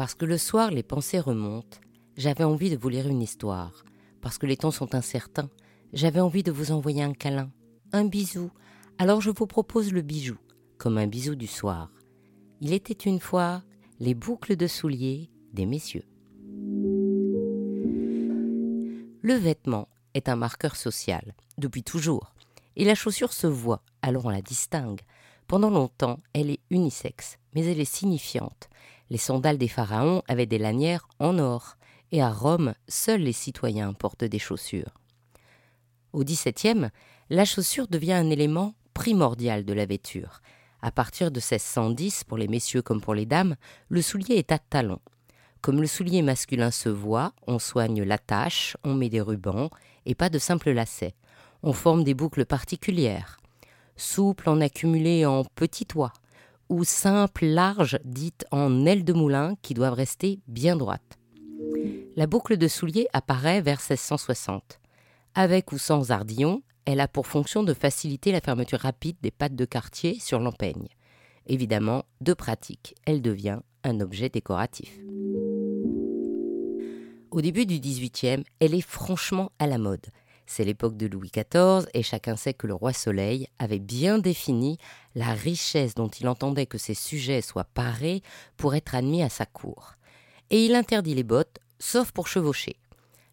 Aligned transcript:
Parce 0.00 0.14
que 0.14 0.24
le 0.24 0.38
soir, 0.38 0.70
les 0.70 0.82
pensées 0.82 1.20
remontent, 1.20 1.76
j'avais 2.16 2.44
envie 2.44 2.70
de 2.70 2.78
vous 2.78 2.88
lire 2.88 3.06
une 3.06 3.20
histoire. 3.20 3.84
Parce 4.22 4.38
que 4.38 4.46
les 4.46 4.56
temps 4.56 4.70
sont 4.70 4.94
incertains, 4.94 5.50
j'avais 5.92 6.20
envie 6.20 6.42
de 6.42 6.50
vous 6.50 6.72
envoyer 6.72 7.02
un 7.02 7.12
câlin, 7.12 7.50
un 7.92 8.06
bisou. 8.06 8.50
Alors 8.96 9.20
je 9.20 9.28
vous 9.28 9.46
propose 9.46 9.92
le 9.92 10.00
bijou, 10.00 10.38
comme 10.78 10.96
un 10.96 11.06
bisou 11.06 11.34
du 11.34 11.46
soir. 11.46 11.90
Il 12.62 12.72
était 12.72 12.94
une 12.94 13.20
fois 13.20 13.62
les 13.98 14.14
boucles 14.14 14.56
de 14.56 14.66
souliers 14.66 15.28
des 15.52 15.66
messieurs. 15.66 16.06
Le 19.20 19.34
vêtement 19.34 19.86
est 20.14 20.30
un 20.30 20.36
marqueur 20.36 20.76
social, 20.76 21.34
depuis 21.58 21.82
toujours. 21.82 22.32
Et 22.74 22.86
la 22.86 22.94
chaussure 22.94 23.34
se 23.34 23.46
voit, 23.46 23.82
alors 24.00 24.24
on 24.24 24.30
la 24.30 24.40
distingue. 24.40 25.02
Pendant 25.46 25.68
longtemps, 25.68 26.20
elle 26.32 26.48
est 26.48 26.60
unisexe, 26.70 27.36
mais 27.54 27.66
elle 27.66 27.80
est 27.80 27.84
signifiante. 27.84 28.70
Les 29.10 29.18
sandales 29.18 29.58
des 29.58 29.68
pharaons 29.68 30.22
avaient 30.28 30.46
des 30.46 30.58
lanières 30.58 31.08
en 31.18 31.38
or, 31.38 31.76
et 32.12 32.22
à 32.22 32.30
Rome, 32.30 32.74
seuls 32.88 33.20
les 33.20 33.32
citoyens 33.32 33.92
portent 33.92 34.24
des 34.24 34.38
chaussures. 34.38 34.94
Au 36.12 36.24
XVIIe, 36.24 36.88
la 37.28 37.44
chaussure 37.44 37.86
devient 37.88 38.14
un 38.14 38.30
élément 38.30 38.74
primordial 38.94 39.64
de 39.64 39.72
la 39.72 39.86
vêture. 39.86 40.40
À 40.82 40.90
partir 40.90 41.30
de 41.30 41.38
1610, 41.38 42.24
pour 42.24 42.38
les 42.38 42.48
messieurs 42.48 42.82
comme 42.82 43.00
pour 43.00 43.14
les 43.14 43.26
dames, 43.26 43.56
le 43.88 44.02
soulier 44.02 44.36
est 44.36 44.52
à 44.52 44.58
talons. 44.58 45.00
Comme 45.60 45.80
le 45.80 45.86
soulier 45.86 46.22
masculin 46.22 46.70
se 46.70 46.88
voit, 46.88 47.32
on 47.46 47.58
soigne 47.58 48.02
l'attache, 48.02 48.76
on 48.82 48.94
met 48.94 49.10
des 49.10 49.20
rubans 49.20 49.68
et 50.06 50.14
pas 50.14 50.30
de 50.30 50.38
simples 50.38 50.70
lacets. 50.70 51.14
On 51.62 51.72
forme 51.72 52.02
des 52.02 52.14
boucles 52.14 52.46
particulières, 52.46 53.38
souples 53.96 54.48
en 54.48 54.60
accumulé 54.60 55.26
en 55.26 55.44
petits 55.44 55.84
toits, 55.84 56.14
ou 56.70 56.84
simples, 56.84 57.46
larges, 57.46 57.98
dites 58.04 58.46
en 58.50 58.86
ailes 58.86 59.04
de 59.04 59.12
moulin 59.12 59.56
qui 59.60 59.74
doivent 59.74 59.92
rester 59.92 60.40
bien 60.46 60.76
droites. 60.76 61.18
La 62.16 62.26
boucle 62.26 62.56
de 62.56 62.68
soulier 62.68 63.08
apparaît 63.12 63.60
vers 63.60 63.78
1660. 63.78 64.80
Avec 65.34 65.72
ou 65.72 65.78
sans 65.78 66.10
ardillon, 66.10 66.62
elle 66.86 67.00
a 67.00 67.08
pour 67.08 67.26
fonction 67.26 67.62
de 67.62 67.74
faciliter 67.74 68.32
la 68.32 68.40
fermeture 68.40 68.80
rapide 68.80 69.16
des 69.20 69.30
pattes 69.30 69.54
de 69.54 69.64
quartier 69.64 70.18
sur 70.18 70.38
l'empeigne. 70.38 70.88
Évidemment, 71.46 72.04
de 72.20 72.34
pratique, 72.34 72.94
elle 73.04 73.20
devient 73.20 73.58
un 73.84 74.00
objet 74.00 74.28
décoratif. 74.28 74.98
Au 77.30 77.40
début 77.40 77.66
du 77.66 77.78
XVIIIe, 77.78 78.44
elle 78.58 78.74
est 78.74 78.80
franchement 78.80 79.52
à 79.58 79.66
la 79.66 79.78
mode. 79.78 80.06
C'est 80.52 80.64
l'époque 80.64 80.96
de 80.96 81.06
Louis 81.06 81.30
XIV 81.32 81.88
et 81.94 82.02
chacun 82.02 82.34
sait 82.34 82.54
que 82.54 82.66
le 82.66 82.74
roi 82.74 82.92
Soleil 82.92 83.46
avait 83.60 83.78
bien 83.78 84.18
défini 84.18 84.78
la 85.14 85.32
richesse 85.32 85.94
dont 85.94 86.08
il 86.08 86.26
entendait 86.26 86.66
que 86.66 86.76
ses 86.76 86.94
sujets 86.94 87.40
soient 87.40 87.68
parés 87.72 88.24
pour 88.56 88.74
être 88.74 88.96
admis 88.96 89.22
à 89.22 89.28
sa 89.28 89.46
cour. 89.46 89.94
Et 90.50 90.66
il 90.66 90.74
interdit 90.74 91.14
les 91.14 91.22
bottes, 91.22 91.60
sauf 91.78 92.10
pour 92.10 92.26
chevaucher. 92.26 92.74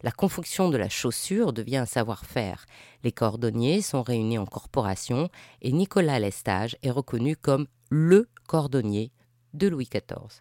La 0.03 0.11
confection 0.11 0.69
de 0.69 0.77
la 0.77 0.89
chaussure 0.89 1.53
devient 1.53 1.77
un 1.77 1.85
savoir-faire. 1.87 2.67
Les 3.03 3.11
cordonniers 3.11 3.81
sont 3.81 4.03
réunis 4.03 4.37
en 4.37 4.45
corporation 4.45 5.31
et 5.63 5.71
Nicolas 5.71 6.19
Lestage 6.19 6.77
est 6.83 6.91
reconnu 6.91 7.35
comme 7.35 7.65
le 7.89 8.29
cordonnier 8.47 9.11
de 9.55 9.67
Louis 9.67 9.89
XIV. 9.91 10.39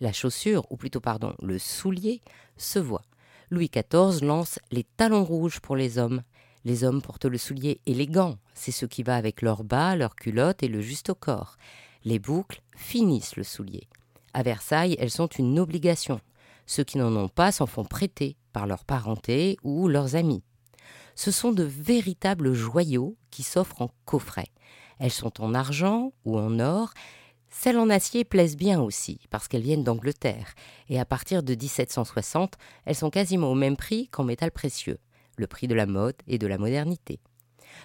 La 0.00 0.14
chaussure, 0.14 0.64
ou 0.70 0.78
plutôt 0.78 1.00
pardon, 1.00 1.34
le 1.42 1.58
soulier, 1.58 2.22
se 2.56 2.78
voit. 2.78 3.04
Louis 3.52 3.68
XIV 3.68 4.24
lance 4.24 4.58
les 4.70 4.82
talons 4.96 5.24
rouges 5.24 5.60
pour 5.60 5.76
les 5.76 5.98
hommes. 5.98 6.22
Les 6.64 6.84
hommes 6.84 7.02
portent 7.02 7.26
le 7.26 7.36
soulier 7.36 7.82
élégant, 7.84 8.38
c'est 8.54 8.72
ce 8.72 8.86
qui 8.86 9.02
va 9.02 9.14
avec 9.14 9.42
leurs 9.42 9.62
bas, 9.62 9.94
leurs 9.94 10.16
culottes 10.16 10.62
et 10.62 10.68
le 10.68 10.80
juste 10.80 11.10
au 11.10 11.14
corps. 11.14 11.58
Les 12.06 12.18
boucles 12.18 12.62
finissent 12.74 13.36
le 13.36 13.42
soulier. 13.42 13.88
À 14.32 14.42
Versailles, 14.42 14.96
elles 14.98 15.10
sont 15.10 15.26
une 15.26 15.58
obligation. 15.58 16.18
Ceux 16.64 16.82
qui 16.82 16.96
n'en 16.96 17.14
ont 17.14 17.28
pas 17.28 17.52
s'en 17.52 17.66
font 17.66 17.84
prêter 17.84 18.38
par 18.54 18.66
leur 18.66 18.86
parenté 18.86 19.58
ou 19.62 19.86
leurs 19.86 20.16
amis. 20.16 20.42
Ce 21.14 21.30
sont 21.30 21.52
de 21.52 21.64
véritables 21.64 22.54
joyaux 22.54 23.18
qui 23.30 23.42
s'offrent 23.42 23.82
en 23.82 23.90
coffret. 24.06 24.48
Elles 24.98 25.12
sont 25.12 25.42
en 25.42 25.52
argent 25.52 26.14
ou 26.24 26.38
en 26.38 26.58
or. 26.58 26.94
Celles 27.54 27.78
en 27.78 27.90
acier 27.90 28.24
plaisent 28.24 28.56
bien 28.56 28.80
aussi, 28.80 29.20
parce 29.30 29.46
qu'elles 29.46 29.62
viennent 29.62 29.84
d'Angleterre, 29.84 30.54
et 30.88 30.98
à 30.98 31.04
partir 31.04 31.42
de 31.42 31.54
1760, 31.54 32.54
elles 32.86 32.96
sont 32.96 33.10
quasiment 33.10 33.52
au 33.52 33.54
même 33.54 33.76
prix 33.76 34.08
qu'en 34.08 34.24
métal 34.24 34.50
précieux, 34.50 34.98
le 35.36 35.46
prix 35.46 35.68
de 35.68 35.74
la 35.74 35.86
mode 35.86 36.16
et 36.26 36.38
de 36.38 36.46
la 36.46 36.58
modernité. 36.58 37.20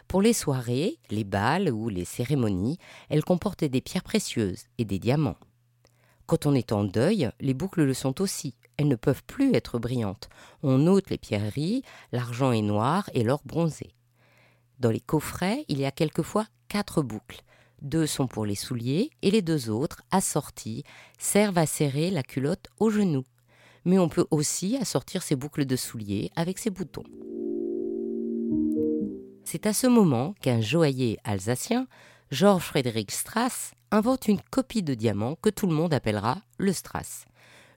Pour 0.08 0.22
les 0.22 0.34
soirées, 0.34 0.98
les 1.10 1.26
bals 1.26 1.70
ou 1.70 1.90
les 1.90 2.06
cérémonies, 2.06 2.80
elles 3.10 3.26
comportent 3.26 3.66
des 3.66 3.82
pierres 3.82 4.04
précieuses 4.04 4.64
et 4.78 4.86
des 4.86 5.00
diamants. 5.00 5.38
Quand 6.26 6.46
on 6.46 6.56
est 6.56 6.72
en 6.72 6.86
deuil, 6.86 7.30
les 7.40 7.54
boucles 7.54 7.84
le 7.84 7.94
sont 7.94 8.22
aussi. 8.22 8.56
Elles 8.78 8.88
ne 8.88 8.96
peuvent 8.96 9.24
plus 9.24 9.54
être 9.54 9.80
brillantes. 9.80 10.30
On 10.64 10.78
note 10.78 11.10
les 11.10 11.18
pierreries, 11.18 11.84
l'argent 12.12 12.52
est 12.52 12.62
noir 12.62 13.10
et 13.14 13.24
l'or 13.24 13.42
bronzé. 13.46 13.94
Dans 14.80 14.92
les 14.92 15.00
coffrets, 15.02 15.66
il 15.68 15.80
y 15.80 15.86
a 15.86 15.92
quelquefois 15.92 16.48
quatre 16.68 17.02
boucles. 17.02 17.42
Deux 17.82 18.08
sont 18.08 18.28
pour 18.28 18.46
les 18.46 18.56
souliers 18.56 19.12
et 19.22 19.32
les 19.32 19.42
deux 19.42 19.70
autres, 19.70 20.02
assorties, 20.12 20.84
servent 21.20 21.58
à 21.58 21.66
serrer 21.66 22.10
la 22.10 22.24
culotte 22.24 22.68
au 22.80 22.90
genou. 22.90 23.24
Mais 23.86 24.00
on 24.00 24.10
peut 24.10 24.26
aussi 24.32 24.78
assortir 24.78 25.22
ces 25.22 25.36
boucles 25.36 25.66
de 25.66 25.76
souliers 25.76 26.32
avec 26.36 26.58
ses 26.58 26.70
boutons. 26.70 27.04
C'est 29.44 29.66
à 29.66 29.74
ce 29.74 29.88
moment 29.88 30.34
qu'un 30.42 30.60
joaillier 30.60 31.20
alsacien, 31.24 31.88
Georges 32.32 32.64
Frédéric 32.64 33.12
Strass, 33.12 33.72
invente 33.92 34.28
une 34.28 34.42
copie 34.42 34.84
de 34.84 34.94
diamant 34.94 35.36
que 35.36 35.50
tout 35.50 35.68
le 35.68 35.74
monde 35.74 35.94
appellera 35.94 36.42
le 36.58 36.74
Strass. 36.74 37.26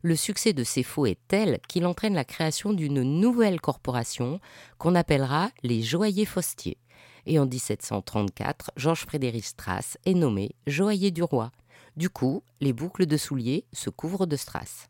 Le 0.02 0.16
succès 0.16 0.52
de 0.52 0.64
ces 0.64 0.82
faux 0.82 1.06
est 1.06 1.18
tel 1.28 1.60
qu'il 1.68 1.86
entraîne 1.86 2.14
la 2.14 2.24
création 2.24 2.72
d'une 2.72 3.02
nouvelle 3.02 3.60
corporation 3.60 4.40
qu'on 4.78 4.94
appellera 4.94 5.50
les 5.62 5.82
joailliers 5.82 6.24
Faustiers. 6.24 6.78
Et 7.26 7.38
en 7.38 7.46
1734, 7.46 8.72
Georges 8.76 9.04
Frédéric 9.04 9.44
Strass 9.44 9.98
est 10.04 10.14
nommé 10.14 10.54
joaillier 10.66 11.10
du 11.10 11.22
roi. 11.22 11.50
Du 11.96 12.10
coup, 12.10 12.42
les 12.60 12.72
boucles 12.72 13.06
de 13.06 13.16
souliers 13.16 13.64
se 13.72 13.90
couvrent 13.90 14.26
de 14.26 14.36
strass. 14.36 14.88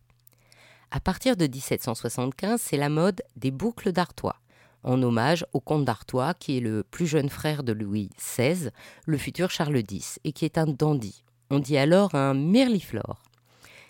À 0.90 1.00
partir 1.00 1.36
de 1.36 1.46
1775, 1.46 2.60
c'est 2.60 2.76
la 2.76 2.88
mode 2.88 3.22
des 3.36 3.50
boucles 3.50 3.92
d'Artois 3.92 4.36
en 4.82 5.02
hommage 5.02 5.44
au 5.52 5.60
comte 5.60 5.84
d'Artois, 5.84 6.34
qui 6.34 6.56
est 6.56 6.60
le 6.60 6.82
plus 6.82 7.06
jeune 7.06 7.28
frère 7.28 7.62
de 7.62 7.72
Louis 7.72 8.10
XVI, 8.16 8.70
le 9.06 9.18
futur 9.18 9.50
Charles 9.50 9.82
X, 9.90 10.18
et 10.24 10.32
qui 10.32 10.44
est 10.44 10.58
un 10.58 10.66
dandy. 10.66 11.22
On 11.50 11.58
dit 11.58 11.76
alors 11.76 12.14
un 12.14 12.34
mirliflore. 12.34 13.22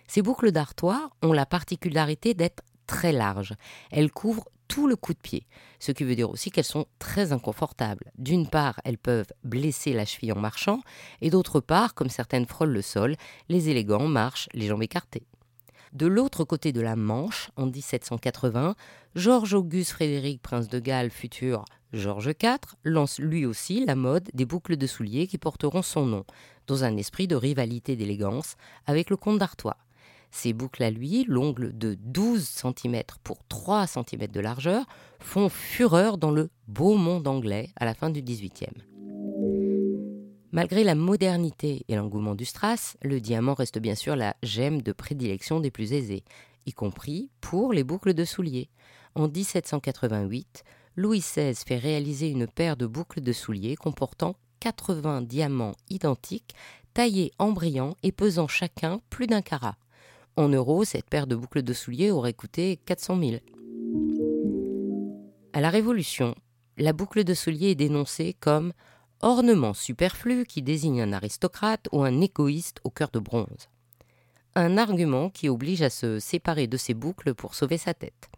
Ces 0.06 0.22
boucles 0.22 0.50
d'Artois 0.50 1.10
ont 1.22 1.32
la 1.32 1.46
particularité 1.46 2.34
d'être 2.34 2.62
très 2.90 3.12
larges. 3.12 3.54
Elles 3.92 4.10
couvrent 4.10 4.48
tout 4.66 4.88
le 4.88 4.96
coup 4.96 5.14
de 5.14 5.18
pied, 5.18 5.46
ce 5.78 5.92
qui 5.92 6.02
veut 6.02 6.16
dire 6.16 6.28
aussi 6.28 6.50
qu'elles 6.50 6.64
sont 6.64 6.86
très 6.98 7.30
inconfortables. 7.30 8.10
D'une 8.18 8.48
part, 8.48 8.80
elles 8.84 8.98
peuvent 8.98 9.32
blesser 9.44 9.92
la 9.92 10.04
cheville 10.04 10.32
en 10.32 10.40
marchant, 10.40 10.80
et 11.20 11.30
d'autre 11.30 11.60
part, 11.60 11.94
comme 11.94 12.08
certaines 12.08 12.46
frôlent 12.46 12.72
le 12.72 12.82
sol, 12.82 13.14
les 13.48 13.68
élégants 13.68 14.08
marchent 14.08 14.48
les 14.54 14.66
jambes 14.66 14.82
écartées. 14.82 15.24
De 15.92 16.06
l'autre 16.06 16.42
côté 16.44 16.72
de 16.72 16.80
la 16.80 16.96
Manche, 16.96 17.50
en 17.56 17.66
1780, 17.66 18.74
Georges-Auguste 19.14 19.92
Frédéric, 19.92 20.42
prince 20.42 20.68
de 20.68 20.80
Galles, 20.80 21.10
futur 21.10 21.64
Georges 21.92 22.34
IV, 22.42 22.58
lance 22.84 23.18
lui 23.20 23.46
aussi 23.46 23.84
la 23.84 23.94
mode 23.94 24.30
des 24.34 24.44
boucles 24.44 24.76
de 24.76 24.86
souliers 24.86 25.28
qui 25.28 25.38
porteront 25.38 25.82
son 25.82 26.06
nom, 26.06 26.24
dans 26.66 26.82
un 26.84 26.96
esprit 26.96 27.28
de 27.28 27.36
rivalité 27.36 27.94
d'élégance 27.96 28.56
avec 28.86 29.10
le 29.10 29.16
comte 29.16 29.38
d'Artois. 29.38 29.76
Ces 30.30 30.52
boucles 30.52 30.82
à 30.82 30.90
lui, 30.90 31.24
longues 31.24 31.76
de 31.76 31.96
12 32.00 32.42
cm 32.42 33.02
pour 33.24 33.44
3 33.48 33.86
cm 33.86 34.28
de 34.28 34.40
largeur, 34.40 34.86
font 35.18 35.48
fureur 35.48 36.18
dans 36.18 36.30
le 36.30 36.50
beau 36.68 36.96
monde 36.96 37.26
anglais 37.26 37.70
à 37.76 37.84
la 37.84 37.94
fin 37.94 38.10
du 38.10 38.22
XVIIIe. 38.22 38.84
Malgré 40.52 40.82
la 40.82 40.96
modernité 40.96 41.84
et 41.88 41.94
l'engouement 41.94 42.34
du 42.34 42.44
strass, 42.44 42.96
le 43.02 43.20
diamant 43.20 43.54
reste 43.54 43.78
bien 43.78 43.94
sûr 43.94 44.16
la 44.16 44.34
gemme 44.42 44.82
de 44.82 44.92
prédilection 44.92 45.60
des 45.60 45.70
plus 45.70 45.92
aisés, 45.92 46.24
y 46.66 46.72
compris 46.72 47.30
pour 47.40 47.72
les 47.72 47.84
boucles 47.84 48.14
de 48.14 48.24
souliers. 48.24 48.68
En 49.14 49.28
1788, 49.28 50.64
Louis 50.96 51.20
XVI 51.20 51.54
fait 51.54 51.78
réaliser 51.78 52.28
une 52.28 52.46
paire 52.48 52.76
de 52.76 52.86
boucles 52.86 53.20
de 53.20 53.32
souliers 53.32 53.76
comportant 53.76 54.34
80 54.60 55.22
diamants 55.22 55.76
identiques, 55.88 56.54
taillés 56.94 57.32
en 57.38 57.52
brillant 57.52 57.96
et 58.02 58.12
pesant 58.12 58.48
chacun 58.48 59.00
plus 59.08 59.26
d'un 59.26 59.42
carat. 59.42 59.76
En 60.40 60.48
euros, 60.48 60.84
cette 60.84 61.10
paire 61.10 61.26
de 61.26 61.36
boucles 61.36 61.62
de 61.62 61.74
souliers 61.74 62.10
aurait 62.10 62.32
coûté 62.32 62.78
400 62.86 63.20
000. 63.20 63.32
À 65.52 65.60
la 65.60 65.68
Révolution, 65.68 66.34
la 66.78 66.94
boucle 66.94 67.24
de 67.24 67.34
souliers 67.34 67.72
est 67.72 67.74
dénoncée 67.74 68.34
comme 68.40 68.72
ornement 69.20 69.74
superflu 69.74 70.46
qui 70.46 70.62
désigne 70.62 71.02
un 71.02 71.12
aristocrate 71.12 71.90
ou 71.92 72.04
un 72.04 72.22
égoïste 72.22 72.80
au 72.84 72.90
cœur 72.90 73.10
de 73.10 73.18
bronze. 73.18 73.68
Un 74.54 74.78
argument 74.78 75.28
qui 75.28 75.50
oblige 75.50 75.82
à 75.82 75.90
se 75.90 76.18
séparer 76.18 76.66
de 76.66 76.78
ses 76.78 76.94
boucles 76.94 77.34
pour 77.34 77.54
sauver 77.54 77.76
sa 77.76 77.92
tête. 77.92 78.30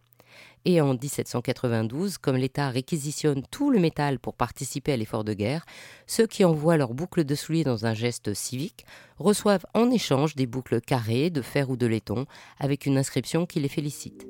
Et 0.65 0.81
en 0.81 0.95
1792, 0.95 2.19
comme 2.19 2.37
l'État 2.37 2.71
réquisitionne 2.71 3.43
tout 3.51 3.71
le 3.71 3.81
métal 3.81 4.21
pour 4.21 4.35
participer 4.35 4.93
à 4.93 4.97
l'effort 4.97 5.25
de 5.25 5.35
guerre, 5.35 5.67
ceux 6.07 6.27
qui 6.27 6.45
envoient 6.45 6.77
leurs 6.77 6.95
boucles 6.95 7.25
de 7.25 7.35
souliers 7.35 7.65
dans 7.65 7.85
un 7.85 7.95
geste 7.95 8.33
civique 8.35 8.87
reçoivent 9.19 9.67
en 9.75 9.91
échange 9.91 10.37
des 10.37 10.47
boucles 10.47 10.81
carrées 10.81 11.31
de 11.31 11.43
fer 11.43 11.69
ou 11.69 11.77
de 11.77 11.87
laiton 11.87 12.27
avec 12.59 12.87
une 12.87 12.97
inscription 12.97 13.45
qui 13.45 13.59
les 13.59 13.69
félicite. 13.69 14.27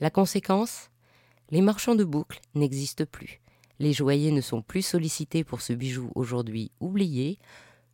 La 0.00 0.10
conséquence? 0.10 0.90
Les 1.50 1.62
marchands 1.62 1.94
de 1.94 2.04
boucles 2.04 2.40
n'existent 2.54 3.06
plus. 3.10 3.40
Les 3.78 3.94
joailliers 3.94 4.32
ne 4.32 4.42
sont 4.42 4.60
plus 4.60 4.82
sollicités 4.82 5.44
pour 5.44 5.62
ce 5.62 5.72
bijou 5.72 6.10
aujourd'hui 6.14 6.70
oublié, 6.80 7.38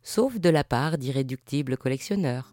sauf 0.03 0.39
de 0.39 0.49
la 0.49 0.65
part 0.65 0.97
d'irréductibles 0.97 1.77
collectionneurs. 1.77 2.51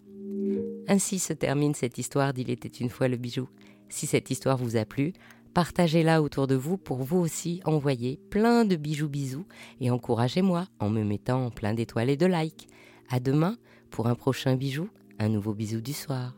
Ainsi 0.86 1.18
se 1.18 1.32
termine 1.32 1.74
cette 1.74 1.98
histoire 1.98 2.32
d'Il 2.32 2.50
était 2.50 2.68
une 2.68 2.90
fois 2.90 3.08
le 3.08 3.16
bijou. 3.16 3.48
Si 3.92 4.06
cette 4.06 4.30
histoire 4.30 4.56
vous 4.56 4.76
a 4.76 4.86
plu, 4.86 5.12
partagez-la 5.52 6.22
autour 6.22 6.46
de 6.46 6.54
vous 6.54 6.78
pour 6.78 7.02
vous 7.02 7.18
aussi 7.18 7.60
envoyer 7.66 8.18
plein 8.30 8.64
de 8.64 8.74
bijoux 8.74 9.06
bisous 9.06 9.44
et 9.82 9.90
encouragez-moi 9.90 10.66
en 10.80 10.88
me 10.88 11.04
mettant 11.04 11.50
plein 11.50 11.74
d'étoiles 11.74 12.08
et 12.08 12.16
de 12.16 12.24
likes. 12.24 12.68
À 13.10 13.20
demain 13.20 13.58
pour 13.90 14.06
un 14.06 14.14
prochain 14.14 14.56
bijou, 14.56 14.88
un 15.18 15.28
nouveau 15.28 15.52
bisou 15.52 15.82
du 15.82 15.92
soir. 15.92 16.34